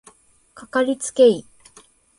[0.55, 1.45] かかりつけ医